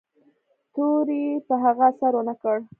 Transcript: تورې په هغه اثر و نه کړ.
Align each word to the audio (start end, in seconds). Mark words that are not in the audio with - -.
تورې 0.73 1.23
په 1.47 1.55
هغه 1.63 1.83
اثر 1.91 2.13
و 2.17 2.21
نه 2.29 2.33
کړ. 2.41 2.57